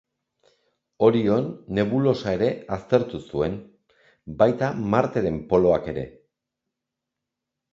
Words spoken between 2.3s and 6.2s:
ere aztertu zuen, baita Marteren poloak ere.